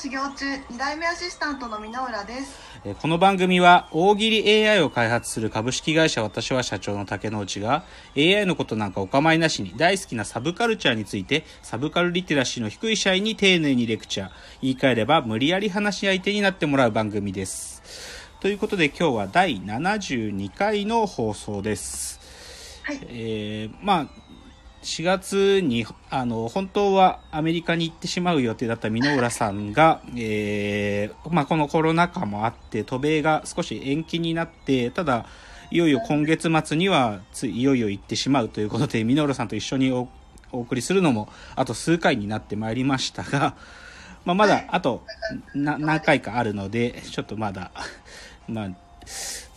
[0.00, 2.58] 修行中2代目アシスタントの箕浦です。
[2.86, 7.84] えーこの番組は大喜利 AI を開発する株式会社私は社長の竹之内が
[8.16, 14.30] AI のことなんかお構いなしに大好きなサブカルチャーについてサブカルリテラシーの低い社員に丁寧にレクチャー。
[14.62, 17.82] 言い換えれば無理やり話し相手になってもらう番組です。
[18.40, 22.18] ということで今日は第72回の放送です。
[22.84, 23.00] はい。
[23.10, 24.19] えーまあ
[24.82, 35.26] 4月にあの本当はアメリカに行ってしまう予定だった箕浦さんが、えーまあ、このコロナ禍もあって渡米が少し延期になってただ
[35.70, 40.08] いよいよ今月末にはついよいよ行ってしまうということで箕浦さんと一緒にお
[40.52, 43.54] お送りするのもあと数回になってまいりましたが、
[44.24, 45.04] まあ、まだあと
[45.54, 47.70] な何回かあるのでちょっとまだ、
[48.48, 48.70] まあ、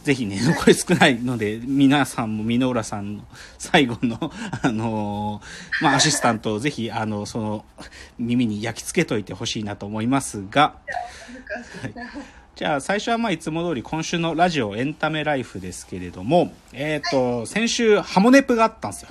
[0.04, 3.24] ぜひね、残り少ないので、皆さんも箕浦さんの
[3.58, 7.66] 最後の、 あのーまあ、アシスタントをぜひ、あの、その、
[8.20, 10.76] 耳に焼き付けといてほしいなと思いますが、
[12.56, 19.10] じゃあ最初はまあいつも通り今週のラジオエンタメライフですけれども、えっ、と、先週ハモネプがあったんですよ。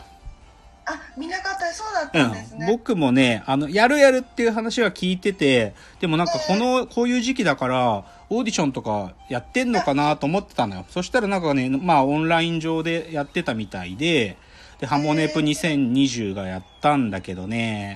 [0.95, 1.73] あ見なかった。
[1.73, 10.85] そうだったんですうん、ね、僕もね、あの、やるやるっていう話は聞いてて、でもなんかこの、こういう時期だから、オーディションとかやってんのかなと思ってたのよ。
[10.89, 14.37] そしたらなんかね、まあオンライン上でやってたみたいで、
[14.81, 17.95] で、ハモネプ2020がやったんだけどね、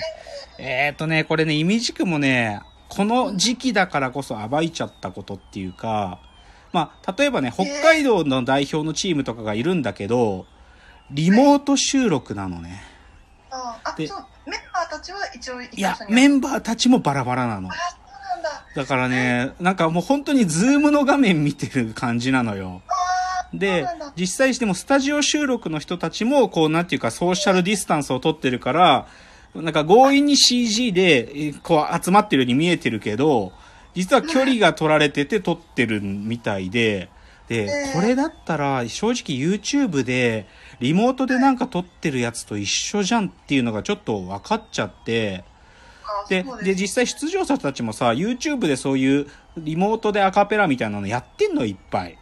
[0.58, 6.20] えっ、とね、これね、いみじくもね、この時期だからこそ暴いちゃったことっていうか、
[6.72, 10.46] まあ、例えばね、北海道の代表のチームとかがいるんだけど、
[11.10, 12.82] リモート収録なのね。
[13.50, 17.68] ああでそうメンバーたちは一応一いやメンバーたちもバラバラなの。
[17.68, 22.82] あそうなんだだからね、なんかもう本当にズームの画面見てる感じなのよ。
[23.54, 23.86] で
[24.16, 29.06] 実際してもスタジオ収録の人たちも、こう、なんていうか、ソーシャルディスタンスを取ってるから、
[29.54, 33.52] なんか強引に CG で、えーこう、集まってるように見えてるけど、
[33.94, 37.08] 実は距離が取られてて撮ってるみたいで、
[37.48, 40.46] でえ、ーこれだったら、正直 YouTube で、
[40.80, 45.44] リモートでなんか撮ってるやつと一緒じゃんっていうのがちょっと分かっちゃって、
[46.28, 49.26] で、で、実際出場者たちもさ、YouTube でそういう
[49.56, 52.18] リモートでアカペラみたいなのやってんのいっぱい。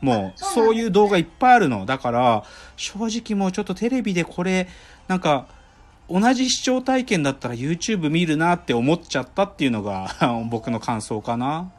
[0.00, 1.86] もう、そういう動画いっぱいあるの。
[1.86, 2.44] だから、
[2.76, 4.68] 正直もうちょっとテレビでこれ、
[5.08, 5.46] なんか、
[6.08, 10.08] 同じ視聴体験だったら YouTube 見るなって思っちゃったっていうのが
[10.50, 11.70] 僕の感想かな。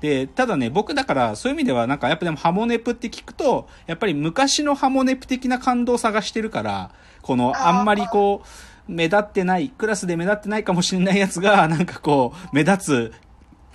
[0.00, 6.90] で、ただね、僕だからそういう意味ではなんかやっぱでもハモネプって聞くと、やっぱり昔のハモネプ的な感動を探してるから、
[7.22, 13.12] このあんまりこう、目立ってない、クラスで目立ってないかもしれないやつが、 なんかこう、目立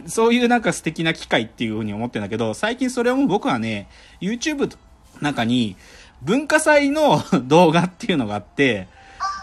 [0.08, 3.88] つ、そういうなんか素敵な機会っていうふうに思ってるんだけど、最近それはもう僕はね、
[4.20, 4.78] YouTube の
[5.22, 5.78] 中に
[6.22, 8.88] 文化祭の 動画っていうのがあって、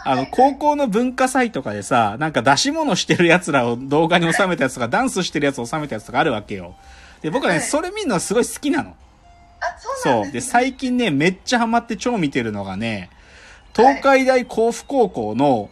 [0.05, 6.75] あの、高校の文化祭とかでさ、なんか出し物してる奴らを動画に収めたやつとか、ダンスしてるやつを収めたやつとかあるわけよ。
[7.21, 8.95] で、僕はね、はいそれ見るのはすごい好きなの。
[9.61, 10.31] あそうなんそう。
[10.31, 13.09] で、ね、最近ね、めっちゃハマって超見てるのがね、
[13.75, 15.69] 東海大甲府高校の、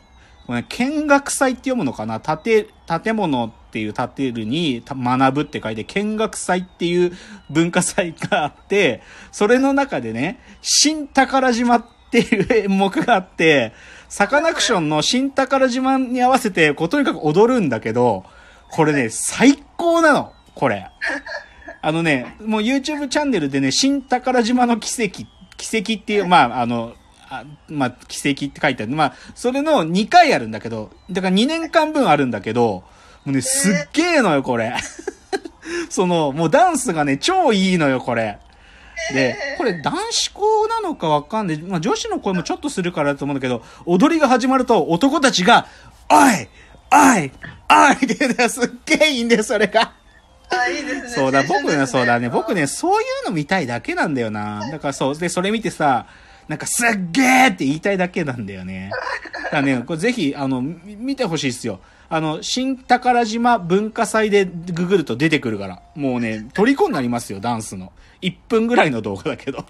[0.47, 2.19] これね見学祭って読むのかな？
[2.19, 2.67] 建、
[3.03, 7.11] 建物っていう建てるにた学ぶって書いて、見学祭っていう
[7.49, 13.73] 文化祭があって、それの中でね、新宝島っていう演目があって、
[14.11, 18.25] サカナクションの新宝島に合わせて、こう、とにかく踊るんだけど、
[18.69, 20.89] これね、最高なの、これ。
[21.81, 25.23] あのね、もう YouTube チャンネルでね、新宝島の奇跡、
[25.55, 26.93] 奇跡っていう、まあ、あの、
[27.29, 28.91] あまあ、奇跡って書いてある。
[28.91, 32.83] まあ、それの2回あるんだけど、だから2年間分あるんだけど、
[33.23, 34.75] もうね、すっげえのよ、これ。
[35.89, 38.39] その、もうダンスがね、超いいのよ、これ。
[39.13, 41.61] で、これ男子校なのかわかんない。
[41.61, 45.67] まあ女子の声もちょっとするからだと思うんだけど、踊りが始まると男たちが、
[46.09, 46.47] おい
[46.91, 47.31] おい
[47.69, 48.49] おいって言うんだよ。
[48.49, 49.93] すっげえいいんだよ、それが。
[50.51, 54.69] あいいですねそうだ、僕ね、そうだね、僕ねね、そういうの見たいだけなんだよな。
[54.69, 56.07] だからそう、で、それ見てさ、
[56.47, 58.91] なんかすっげーって言いたいだけなんだよね。
[59.45, 61.79] だからね、これぜひ、あの、み見てほしいっすよ。
[62.09, 65.81] あの、新宝島文化祭でググると出てくるから。
[65.95, 67.93] もうね、 虜になりますよ、ダンスの。
[68.21, 69.59] 1分ぐらいの動画だけど。
[69.59, 69.63] あ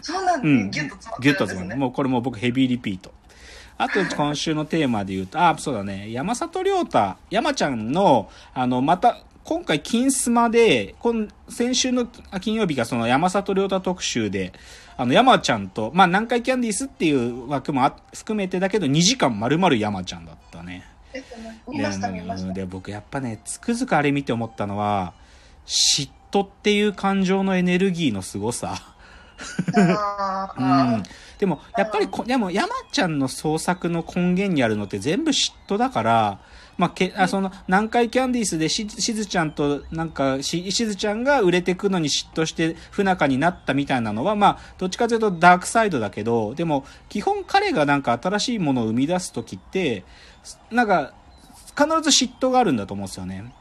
[0.00, 0.70] そうなんだ、うん。
[0.70, 3.12] ギュッと詰まってギュッとるんですね詰まるもうこれもう僕ヘビーリピート。
[3.76, 12.06] あと今週のテーマで言うと、あ、そうだね、山里亮太、山ちゃんの、あの、また、今回金スマで、今、先週の
[12.40, 14.52] 金曜日がその山里亮太特集で、
[14.96, 20.84] あの、山ちゃんと、まあ、南海キャンディースっていう枠も含めてだけど、2時間丸々山ちゃんだったね。
[21.68, 25.14] 見ました見ましたで僕やっぱねつくづくあれ見て思ったのは
[25.66, 28.74] 嫉妬っていう感情のエネルギーの凄さ。
[30.58, 31.02] うん、
[31.38, 36.38] でもやっぱりこでも山ちゃんの創作の根源にあるのって全部嫉妬だから
[36.78, 50.04] まあ、けあその南海キャンディースでししずちゃんとなんかししずちゃんが売れてくのに嫉妬して不仲になったみたいなのはまあどっちかというとダークサイドだけどでも基本彼がなんか新しいものを生み出す時って
[50.70, 51.12] なんか
[51.76, 53.52] 必ず嫉妬があるんだと思うんですよね。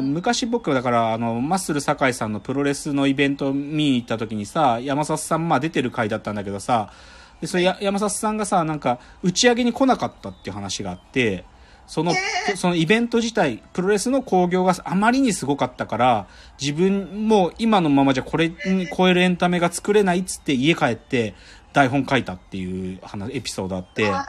[0.00, 6.92] 昔僕だからあのマッスル酒井さんのプロレスのイベント見に行った時にさ山里さんまあ出てる回だったんだけどさ
[7.40, 11.44] でそれや山里さんがさなんか打ち上げに来なかったっていう話があって
[11.86, 12.14] その、
[12.56, 16.26] そのイベント自体、プロレスの興行があまりにすごかったから、
[16.60, 21.34] 自分も今のままじゃこれに超えるエンタメが作れないっつって家帰って
[21.72, 24.24] 台本書いたっていう話、エピソードあって、やっ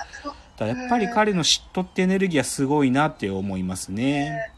[0.90, 4.51] ぱり彼の嫉妬ってエネルギーはすごいなって思いますね。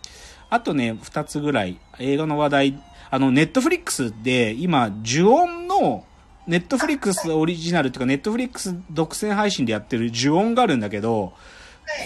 [0.50, 6.06] あとね、二つぐらい、映画の話題、あの、ネットフリックスで今、呪音の、
[6.48, 11.34] ネットフリックスオリジナルっていうか、ネットフリックス独占配信でやってる呪音があるんだけど、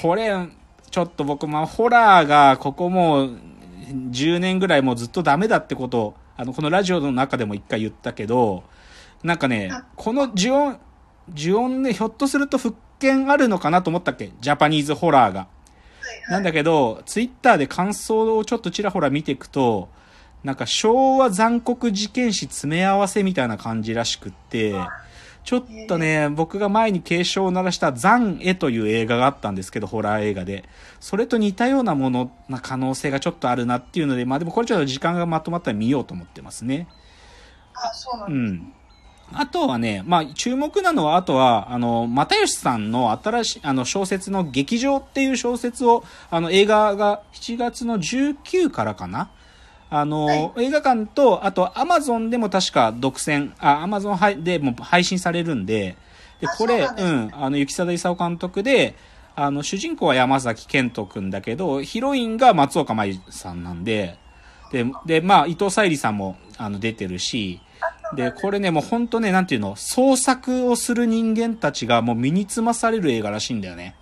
[0.02, 0.34] これ、
[0.90, 3.40] ちょっと僕、まあ、ホラーが、ここもう、
[4.12, 8.64] 10年ぐらいもうずっとダメだってことを、あの、このラジオの中でも一回言ったけど、
[9.24, 10.80] なんかね、この呪音、
[11.36, 14.32] 呪音ね、ひょっとすると復権あるのかなと思ったっけ？
[14.40, 15.48] ジャパニーズホラーが。
[16.30, 19.90] なんだけど、ツイッターで感想をちょっとちらほら見ていくと、
[20.44, 24.74] なんか昭和残酷事件史詰め合わせみたいな感じらしくって、
[25.44, 30.64] ちょっとね、僕が前に警鐘を鳴らした残絵という映画があったんですけど、ホラー映画で。
[31.00, 36.88] それと似たようなものな可能性がちょっとあるなっていうので、まあでもこれちょっと時間がまとまったら見ようと思ってますね。
[37.74, 38.79] あ、そうなんです、ね、うん
[39.34, 49.30] あとはね、まあ、注目なのは、あとは、あの、又吉さんの新しい、あの、小説の劇場っていう小説を、あの、映画が7月の19からかな？
[49.92, 55.98] あの、はい、映画館と、あと、アマゾンでも確か独占、あ、アマゾンでも配信されるんで、
[56.40, 58.96] で、これ、ううん、あの、雪貞勲監督で、
[59.36, 64.18] あの、主人公は山崎賢人くんだけど、ヒロインが松岡茉優さんなんで、
[64.72, 67.60] で、で、まあ、伊藤沙莉さんも、あの、出てるし、
[68.16, 73.96] で、これね、もうほんとね、なんていうの、創作をする人間たちがもう身につまされる映画らしいんだよね。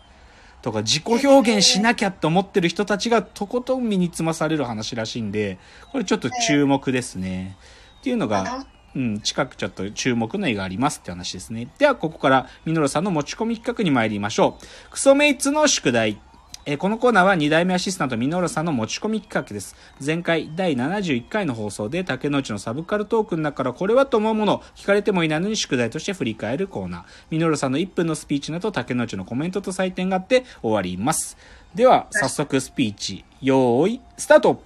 [0.61, 5.59] とか自己表現しなきゃって思ってる人たちがとことん身につまされる話らしいんで、
[5.91, 7.57] これちょっと注目ですね。
[7.99, 8.65] っていうのが、
[8.95, 11.67] うん、近くちょっと注目の絵がありますって話ですね。
[11.77, 14.91] では、ここからミノルさんの持ち込み企画に参りましょう。
[14.91, 16.19] クソメイツの宿題。
[16.69, 19.73] えー、このコーナーは2代目アシスタントミノルさんの持ち込み企画です。
[20.05, 27.03] 前回第71回の放送で竹之内のサブカルトークの中からこれはと思うもの聞かれてもいないのに宿題として振り返るコーナー。
[27.29, 31.37] ミノルさんの1分のスピーチなど竹之内のコメントと採点があって終わります。
[31.73, 34.61] では、早速スピーチ、用意、スタート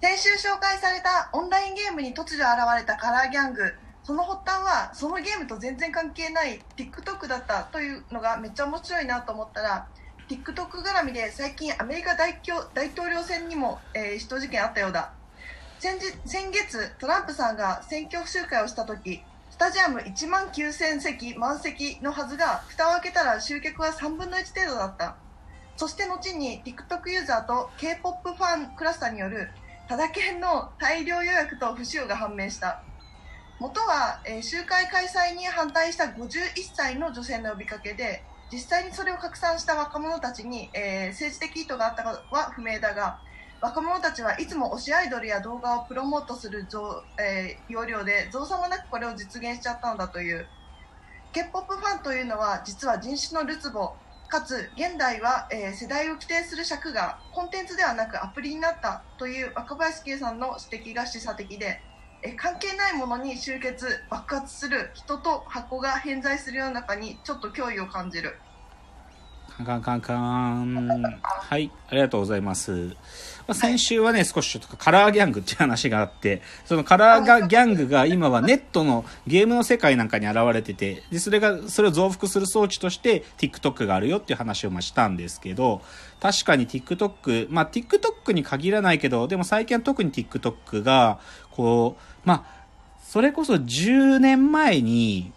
[0.00, 3.74] 先週紹介されたオンラインゲームに突如現れたカラーギャング。
[4.02, 9.86] その発端はそのゲームと全然関係ない TikTok だったというのがめっちゃ面白いなと思ったら
[10.30, 12.40] TikTok 絡みで最近アメリカ大
[12.72, 15.12] 大統領選にも、えー、人事件あったようだ。
[15.80, 25.16] 先先月トランプさんが選挙集会をした時スタジアム1万9000席満席のはずが蓋を開けたら集客は3分の1程度だった。
[25.76, 29.48] そして後に TikTok ユーザーと K-POP ファンクラスターによる
[29.88, 32.84] ただけの大量予約と不使用が判明した。
[33.58, 38.22] 元は、えー、集会開催に反対した51歳の女性の呼びかけで
[38.52, 43.20] 実際にそれを拡散した若者たちに、えー、政治的意図があったかは不明だが
[43.60, 46.66] 若者たちはいつも推しアイドルや動画をプロモートする
[47.18, 50.46] えー、要領で造作もなくこれを実現しちゃったんだという。
[51.32, 53.92] K-POP ファンというのは実は人種のるつぼ
[54.28, 61.80] かつ現代は、えー、世代を規定する尺がコンテンツではなくアプリになったという若林圭さんの指摘が示唆的で
[62.22, 68.36] え関係ないものに集結爆発する人と箱が偏在する世の中にちょっと脅威を感じる。
[69.56, 70.00] カンカンカン。
[70.00, 72.96] カンはいありがとうございます。
[73.46, 85.82] まあ、先週はね、少しちょっとカラーギャングっていう話があって、そのカラーがギャングが今はネットのゲームの世界なんかに現れてて、で、それが、それを増幅する装置として TikTok があるよっていう話をましたんですけど、
[86.20, 91.18] 確かに TikTok、まあ TikTok に限らないけど、でも最近は特に TikTok が、
[91.60, 92.44] こう、まあ、
[93.04, 95.32] それこそ10年前に、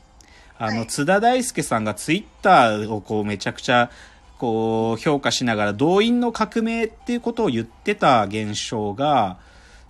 [0.57, 3.89] あの、津田大介さんがツイッターをこうめちゃくちゃ
[4.37, 9.37] こう、評価しながら動員の革命っていうことを言ってた現象が、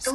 [0.05, 0.11] ど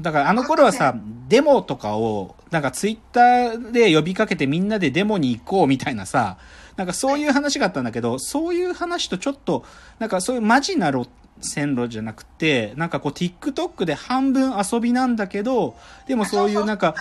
[0.00, 0.94] だからあの頃はさ、
[1.28, 6.38] デモとかを、なんかツイッターで呼びかけてみんなでデモに行こうみたいなさ、
[6.76, 9.64] なんかそういう話があったんだけど、そういう話とちょっと、
[9.98, 11.08] なんかそういうマジな路
[11.40, 15.76] 線路じゃなくて、なんかこう TikTok で半分遊びなんだけど、
[16.06, 16.94] でもそういうなんか、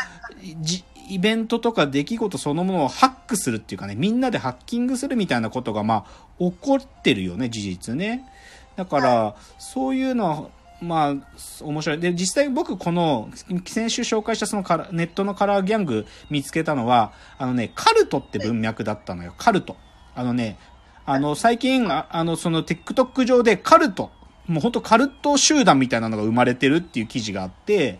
[1.09, 8.23] イベントとか出来事そのものをハックするっていうかね、みんなでハッキングするみたいなことがまあ起こってるよね、事実ね。
[8.75, 10.49] だから、そういうのは、
[10.81, 11.15] まあ、
[11.63, 11.99] 面白い。
[11.99, 13.29] で、実際僕この、
[13.65, 19.33] 先週紹介したそのカラネットのカラーギャング見つけたのは、あのね、カルトって文脈だったのよ。
[19.37, 19.75] カルト。
[20.13, 20.57] あのね、
[21.05, 24.11] あの、最近、ああの、その TikTok 上でカルト、
[24.47, 27.99] もう本当カルト集団みたいなのが生まれてるっていう記事があって、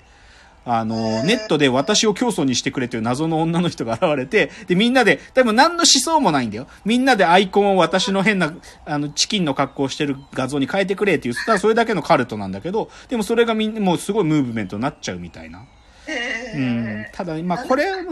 [0.69, 6.67] あの、ネットで私を教祖にしてくれという謎の女の人が現れて、で、みんなで、多分何の思想もないんだよ。
[6.83, 8.53] みんなでアイコンを私の変な、
[8.85, 15.63] あの、チキンの格好をしてる画像に変えてくれって言ったらそれだけのカルトなんだけど、でもそれがみんな、もうすごいムーブメントになっちゃうみたいな。
[16.09, 17.11] えうんー。
[17.13, 18.11] ただ、まあこれは、な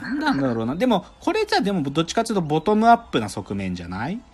[0.00, 0.32] なんな？
[0.32, 0.74] んだろうな。
[0.74, 4.18] でも、これじゃでもどっちかというとボトムアップな側面じゃない？
[4.18, 4.33] あ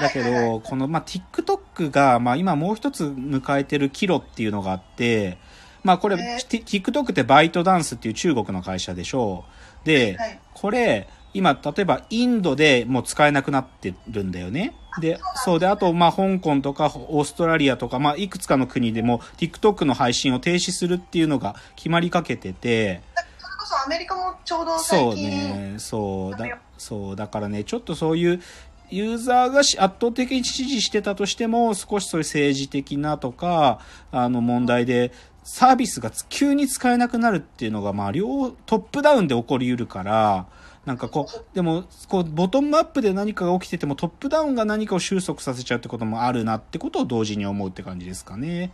[0.00, 5.38] だけど、この、まあ、TikTok が、まあ、今もう一つ迎えてるキロっていうのがあって、
[5.82, 9.44] まあ、これ、え T- TikTok ってバイトダンスっていう中国の会社でしょ。
[9.82, 9.86] う。
[9.86, 10.40] で、はい。
[10.54, 14.74] これ、今、例えばインドでもう使えなくなってるんだよね。
[15.00, 23.02] で、そうで、あと、まあ、香港とかオーストラリアとか、まあ、いくつかの国でも TikTok の配信を停止するっていうのが決まりかけてて、
[23.38, 28.42] それこそアメリカもちょうどそうね、そうだ、そう、だからね、ちょっとそういう、
[28.90, 33.80] ユーザーがし圧倒的に支持してたとしても、少しそういう政治的なとか、
[34.10, 35.12] あの問題で、
[35.44, 40.46] サービスが急に使えなくなるっていうのが、まあ、両、トップダウンで起こり得るから、
[40.84, 48.72] なんかこう、でも、こう、ボトムアップで何かが起きてても、トップダウンが何かを収束させちゃうってこともあるなってことを同時に思うって感じですかね。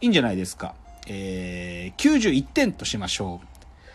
[0.00, 0.74] いいんじゃないですか。
[1.06, 3.46] えー、91点としましょう。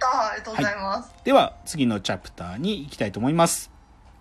[0.05, 1.13] あありがとうございます。
[1.24, 3.73] では次のチャプターに行きたいと思います。